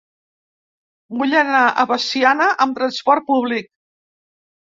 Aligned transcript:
Vull 1.17 1.35
anar 1.41 1.59
a 1.67 1.85
Veciana 1.91 2.47
amb 2.65 2.79
trasport 2.81 3.27
públic. 3.27 3.71